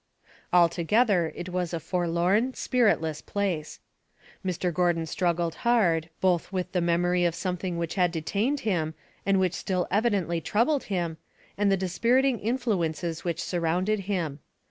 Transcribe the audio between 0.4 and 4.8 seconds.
Al together it was a forlorn, spiritless place. Mr.